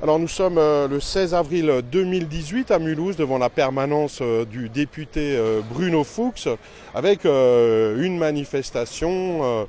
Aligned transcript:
Alors 0.00 0.20
nous 0.20 0.28
sommes 0.28 0.58
euh, 0.58 0.86
le 0.86 1.00
16 1.00 1.34
avril 1.34 1.82
2018 1.90 2.70
à 2.70 2.78
Mulhouse 2.78 3.16
devant 3.16 3.36
la 3.36 3.50
permanence 3.50 4.20
euh, 4.22 4.44
du 4.44 4.68
député 4.68 5.36
euh, 5.36 5.60
Bruno 5.72 6.04
Fuchs 6.04 6.46
avec 6.94 7.24
une 7.24 8.16
manifestation 8.16 9.66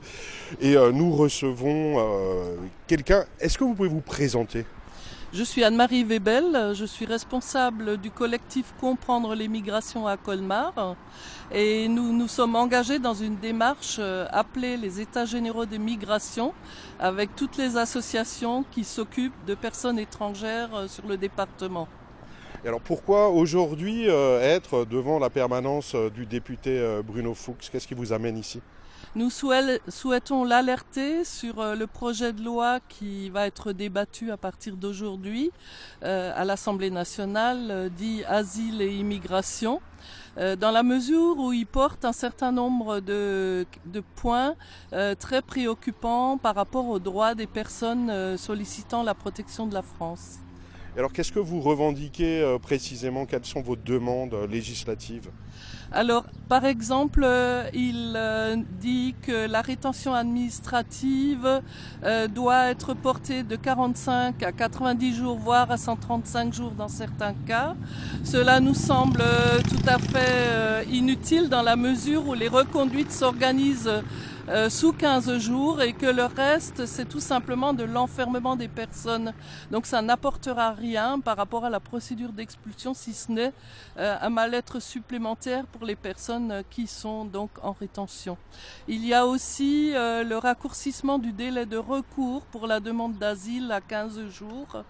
et 0.61 0.75
nous 0.93 1.15
recevons 1.15 1.97
quelqu'un. 2.85 3.25
Est-ce 3.39 3.57
que 3.57 3.63
vous 3.63 3.73
pouvez 3.73 3.89
vous 3.89 4.01
présenter? 4.01 4.65
Je 5.31 5.43
suis 5.43 5.63
Anne-Marie 5.63 6.03
Webel, 6.03 6.73
je 6.73 6.85
suis 6.85 7.05
responsable 7.05 7.97
du 7.97 8.09
collectif 8.09 8.73
Comprendre 8.79 9.35
les 9.35 9.47
migrations 9.47 10.07
à 10.07 10.17
Colmar. 10.17 10.95
Et 11.51 11.87
nous 11.87 12.13
nous 12.13 12.27
sommes 12.27 12.55
engagés 12.55 12.97
dans 12.97 13.13
une 13.13 13.35
démarche 13.35 13.97
euh, 13.99 14.25
appelée 14.31 14.75
les 14.77 14.99
États 14.99 15.25
généraux 15.25 15.65
des 15.65 15.77
migrations 15.77 16.53
avec 16.99 17.35
toutes 17.35 17.57
les 17.57 17.77
associations 17.77 18.63
qui 18.71 18.83
s'occupent 18.83 19.45
de 19.45 19.53
personnes 19.53 19.99
étrangères 19.99 20.73
euh, 20.73 20.87
sur 20.87 21.05
le 21.05 21.17
département. 21.17 21.87
Et 22.63 22.67
alors 22.67 22.81
pourquoi 22.81 23.29
aujourd'hui 23.29 24.09
euh, 24.09 24.41
être 24.41 24.85
devant 24.85 25.19
la 25.19 25.29
permanence 25.29 25.95
du 26.13 26.25
député 26.25 26.99
Bruno 27.05 27.33
Fuchs? 27.33 27.69
Qu'est-ce 27.71 27.87
qui 27.87 27.93
vous 27.93 28.13
amène 28.13 28.37
ici? 28.37 28.61
Nous 29.15 29.31
souhaitons 29.31 30.43
l'alerter 30.43 31.23
sur 31.23 31.59
euh, 31.59 31.75
le 31.75 31.87
projet 31.87 32.31
de 32.31 32.43
loi 32.43 32.79
qui 32.89 33.31
va 33.31 33.47
être 33.47 33.71
débattu 33.71 34.31
à 34.31 34.37
partir 34.37 34.77
d'aujourd'hui 34.77 35.49
euh, 36.03 36.31
à 36.35 36.45
l'Assemblée 36.45 36.91
nationale, 36.91 37.67
euh, 37.71 37.89
dit 37.89 38.23
Asile 38.27 38.81
et 38.81 38.95
immigration, 38.95 39.81
dans 40.37 40.71
la 40.71 40.83
mesure 40.83 41.37
où 41.37 41.51
il 41.51 41.65
porte 41.65 42.05
un 42.05 42.13
certain 42.13 42.53
nombre 42.53 43.01
de, 43.01 43.65
de 43.87 44.01
points 44.15 44.55
très 45.19 45.41
préoccupants 45.41 46.37
par 46.37 46.55
rapport 46.55 46.87
aux 46.87 46.99
droits 46.99 47.35
des 47.35 47.47
personnes 47.47 48.37
sollicitant 48.37 49.03
la 49.03 49.13
protection 49.13 49.67
de 49.67 49.73
la 49.73 49.81
France. 49.81 50.37
Alors 50.97 51.13
qu'est-ce 51.13 51.31
que 51.31 51.39
vous 51.39 51.61
revendiquez 51.61 52.41
euh, 52.41 52.57
précisément? 52.57 53.25
Quelles 53.25 53.45
sont 53.45 53.61
vos 53.61 53.75
demandes 53.75 54.33
euh, 54.33 54.47
législatives? 54.47 55.29
Alors 55.91 56.25
par 56.47 56.65
exemple, 56.65 57.21
euh, 57.23 57.69
il 57.73 58.19
dit 58.79 59.15
que 59.21 59.47
la 59.47 59.61
rétention 59.61 60.13
administrative 60.13 61.61
doit 62.33 62.65
être 62.65 62.93
portée 62.93 63.43
de 63.43 63.55
45 63.55 64.41
à 64.43 64.51
90 64.51 65.15
jours, 65.15 65.37
voire 65.37 65.69
à 65.71 65.77
135 65.77 66.53
jours 66.53 66.71
dans 66.71 66.87
certains 66.87 67.33
cas. 67.45 67.75
Cela 68.23 68.59
nous 68.59 68.73
semble 68.73 69.23
tout 69.69 69.87
à 69.87 69.97
fait 69.97 70.85
inutile 70.91 71.49
dans 71.49 71.63
la 71.63 71.75
mesure 71.75 72.27
où 72.27 72.33
les 72.33 72.47
reconduites 72.47 73.11
s'organisent 73.11 73.91
euh, 74.49 74.67
sous 74.67 74.93
15 74.93 75.37
jours 75.37 75.79
et 75.79 75.93
que 75.93 76.07
le 76.07 76.25
reste, 76.25 76.87
c'est 76.87 77.07
tout 77.07 77.19
simplement 77.19 77.71
de 77.71 77.83
l'enfermement 77.83 78.55
des 78.55 78.67
personnes. 78.67 79.31
Donc 79.69 79.85
ça 79.85 80.01
n'apportera 80.01 80.71
rien 80.71 81.19
par 81.19 81.37
rapport 81.37 81.65
à 81.65 81.69
la 81.69 81.79
procédure 81.79 82.31
d'expulsion, 82.31 82.95
si 82.95 83.13
ce 83.13 83.31
n'est 83.31 83.53
euh, 83.99 84.15
un 84.19 84.29
mal-être 84.29 84.79
supplémentaire 84.79 85.67
pour 85.67 85.85
les 85.85 85.95
personnes 85.95 86.63
qui 86.71 86.87
sont 86.87 87.25
donc 87.25 87.51
en 87.61 87.73
rétention. 87.73 88.37
Il 88.87 89.05
y 89.05 89.13
a 89.13 89.27
aussi 89.27 89.91
euh, 89.93 90.23
le 90.23 90.37
raccourcissement 90.39 91.19
du 91.19 91.31
délai 91.31 91.67
de 91.67 91.77
recours 91.77 92.41
pour 92.41 92.65
la 92.65 92.79
demande 92.79 93.19
d'asile 93.19 93.71
à 93.71 93.81
15 93.81 94.29
jours. 94.29 94.83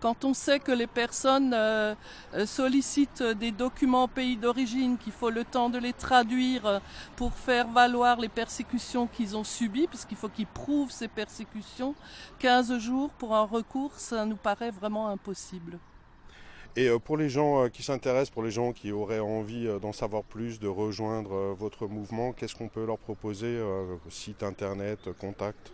Quand 0.00 0.26
on 0.26 0.34
sait 0.34 0.60
que 0.60 0.72
les 0.72 0.86
personnes 0.86 1.56
sollicitent 2.44 3.22
des 3.22 3.50
documents 3.50 4.04
au 4.04 4.08
pays 4.08 4.36
d'origine, 4.36 4.98
qu'il 4.98 5.12
faut 5.12 5.30
le 5.30 5.44
temps 5.44 5.70
de 5.70 5.78
les 5.78 5.94
traduire 5.94 6.82
pour 7.16 7.32
faire 7.32 7.66
valoir 7.68 8.20
les 8.20 8.28
persécutions 8.28 9.05
qu'ils 9.06 9.36
ont 9.36 9.44
subi, 9.44 9.86
puisqu'il 9.86 10.16
faut 10.16 10.28
qu'ils 10.28 10.46
prouvent 10.46 10.90
ces 10.90 11.08
persécutions. 11.08 11.94
15 12.38 12.78
jours 12.78 13.10
pour 13.10 13.34
un 13.34 13.44
recours, 13.44 13.92
ça 13.94 14.24
nous 14.24 14.36
paraît 14.36 14.70
vraiment 14.70 15.08
impossible. 15.08 15.78
Et 16.76 16.88
euh, 16.88 16.98
pour 16.98 17.16
les 17.16 17.30
gens 17.30 17.64
euh, 17.64 17.68
qui 17.68 17.82
s'intéressent, 17.82 18.30
pour 18.30 18.42
les 18.42 18.50
gens 18.50 18.72
qui 18.72 18.92
auraient 18.92 19.18
envie 19.18 19.66
euh, 19.66 19.78
d'en 19.78 19.92
savoir 19.92 20.22
plus, 20.22 20.60
de 20.60 20.68
rejoindre 20.68 21.54
votre 21.58 21.86
mouvement, 21.86 22.32
qu'est-ce 22.32 22.54
qu'on 22.54 22.68
peut 22.68 22.84
leur 22.84 22.98
proposer 22.98 23.58
Site 24.10 24.42
internet, 24.42 25.08
contact? 25.18 25.72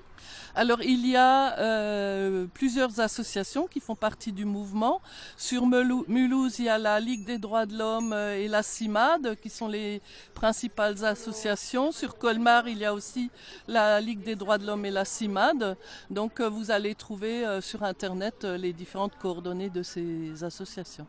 Alors 0.55 0.83
il 0.83 1.07
y 1.07 1.17
a 1.17 1.59
euh, 1.59 2.47
plusieurs 2.53 3.01
associations 3.01 3.67
qui 3.67 3.81
font 3.81 3.97
partie 3.97 4.33
du 4.33 4.45
mouvement. 4.45 5.01
Sur 5.37 5.67
Mulhouse, 5.67 6.59
il 6.59 6.67
y 6.67 6.69
a 6.69 6.79
la 6.79 7.01
Ligue 7.01 7.25
des 7.25 7.39
droits 7.39 7.65
de 7.65 7.77
l'homme 7.77 8.13
euh, 8.13 8.37
et 8.37 8.49
la 8.49 8.63
CIMAD 8.63 9.37
qui 9.41 9.49
sont 9.49 9.69
les 9.69 10.03
principales 10.35 11.05
associations. 11.05 11.91
Sur 11.91 12.19
Colmar, 12.19 12.69
il 12.69 12.79
y 12.79 12.85
a 12.85 12.93
aussi 12.93 13.31
la 13.67 14.01
Ligue 14.01 14.23
des 14.23 14.37
droits 14.37 14.59
de 14.59 14.67
l'homme 14.67 14.85
et 14.85 14.91
la 14.91 15.05
CIMAD. 15.05 15.77
Donc 16.11 16.41
euh, 16.41 16.49
vous 16.49 16.71
allez 16.71 16.95
trouver 16.95 17.61
sur 17.61 17.83
Internet 17.83 18.45
les 18.45 18.73
différentes 18.73 19.17
coordonnées 19.19 19.71
de 19.71 19.83
ces 19.83 20.45
associations. 20.45 21.07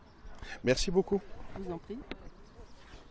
Merci 0.63 0.89
beaucoup. 0.89 1.21
Je 1.57 1.63
vous 1.63 1.73
en 1.73 1.77
prie. 1.77 1.97